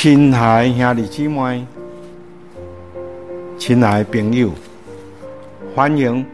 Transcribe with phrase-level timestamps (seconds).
[0.00, 1.66] 亲爱兄弟姊妹，
[3.58, 4.52] 亲爱朋友，
[5.74, 6.24] 欢迎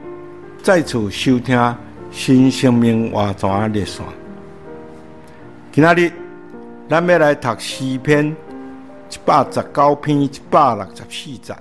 [0.62, 1.74] 再次收听
[2.10, 4.04] 新生命话传热线。
[5.72, 6.12] 今仔日
[6.90, 8.36] 咱要来读诗篇
[9.08, 11.54] 一百十九篇一百六十四节。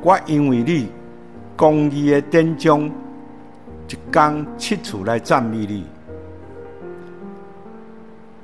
[0.00, 0.88] 我因为你
[1.54, 2.90] 公义的典章，
[3.86, 5.84] 一天七次来赞美你。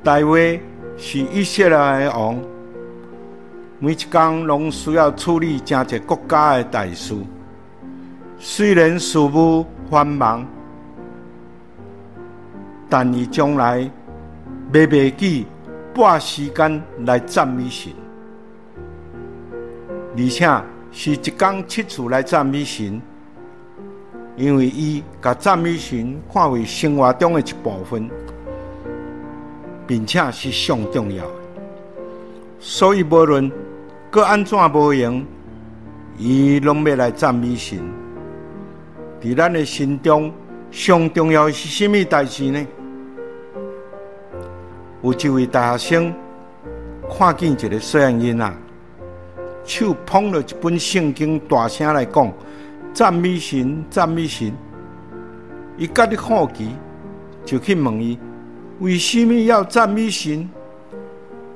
[0.05, 0.61] 大卫。
[1.01, 2.37] 是以色列的王，
[3.79, 7.15] 每一天拢需要处理真侪国家的大事。
[8.37, 10.45] 虽然事务繁忙，
[12.89, 13.89] 但伊将来
[14.73, 15.47] 袂忘记
[15.95, 17.93] 拨时间来赞美神，
[20.17, 23.01] 而且是一天七次来赞美神，
[24.37, 28.11] 因为伊把赞美神看为生活中的一部分。
[29.89, 31.25] 并且是上重要，
[32.61, 33.51] 所以无论
[34.11, 35.25] 搁安怎无用，
[36.19, 37.79] 伊拢要来赞美神。
[39.19, 40.31] 伫咱的心中，
[40.71, 42.67] 上重要的是甚么代志呢？
[45.01, 46.15] 有一位大学生
[47.11, 48.53] 看见一个细汉囡仔，
[49.65, 52.31] 手捧了一本圣经，大声来讲
[52.93, 54.53] 赞美神，赞美神。
[55.79, 56.69] 伊觉得好奇，
[57.47, 58.19] 就去问伊。
[58.81, 60.49] 为什么要赞美神？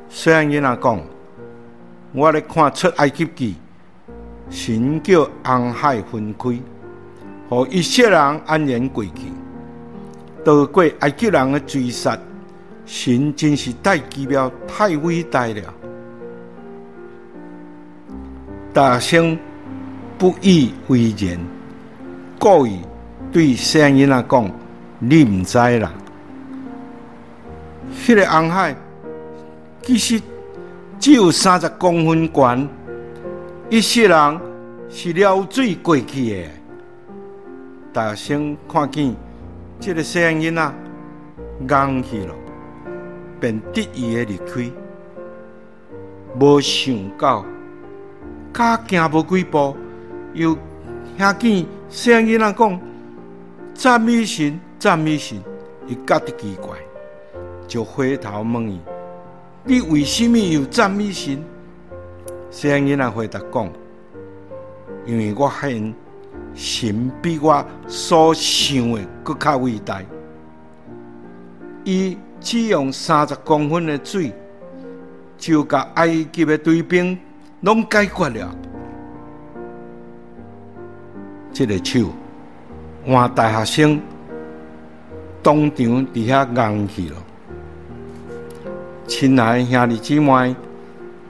[0.08, 1.00] 虽然人家讲，
[2.12, 3.54] 我来看出埃及记，
[4.50, 6.58] 神叫红海分开，
[7.48, 9.12] 和一些人安然过去，
[10.44, 12.18] 渡过埃及人的追杀，
[12.84, 15.74] 神真是太奇妙、太伟大了。
[18.72, 19.38] 大声
[20.18, 21.38] 不以为然，
[22.38, 22.80] 故意
[23.30, 24.50] 对圣人家讲，
[24.98, 25.92] 你唔知啦。
[28.04, 28.74] 迄个红海
[29.80, 30.20] 其实
[30.98, 32.58] 只有三十公分高，
[33.70, 34.40] 一世人
[34.90, 36.48] 是了水过去的。
[37.92, 39.14] 大声看见
[39.78, 40.74] 这个声音啊，
[41.60, 42.34] 硬去了，
[43.38, 44.68] 便得意的离开。
[46.40, 47.46] 无想到，
[48.52, 49.76] 刚行无几步，
[50.34, 50.58] 又
[51.16, 52.80] 听见声音啊讲
[53.74, 55.40] 赞美神，赞美神，
[55.86, 56.76] 伊觉得奇怪。
[57.72, 58.78] 就回头问伊
[59.64, 61.42] ：“你为什么有赞美神？”
[62.52, 63.66] 声音啊回答讲
[65.06, 65.94] ：“因为我发现
[66.54, 70.02] 神比我所想的更加伟大。
[71.82, 74.34] 伊只用三十公分的水，
[75.38, 77.18] 就甲埃及的追兵
[77.62, 78.54] 拢解决了。
[81.54, 82.10] 这个手
[83.06, 83.98] 换大学生
[85.42, 87.16] 当场底下硬去了。”
[89.14, 90.56] 亲爱的兄弟姊妹，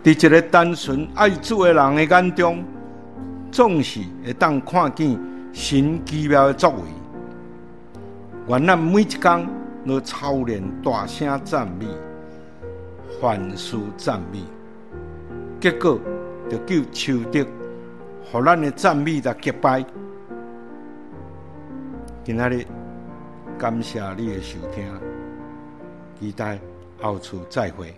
[0.05, 2.65] 在一个单纯爱主的人的眼中，
[3.51, 5.19] 总是会当看见
[5.53, 6.77] 神奇妙的作为。
[8.47, 9.49] 愿咱每一天
[9.85, 11.87] 都操练大声赞美，
[13.21, 14.39] 凡事赞美，
[15.61, 15.99] 结果
[16.49, 17.45] 就叫仇敌，
[18.31, 19.85] 互咱的赞美来结拜。
[22.23, 22.65] 今仔日
[23.59, 24.87] 感谢你的收听，
[26.21, 26.72] 期待。
[27.03, 27.93] 到处再会。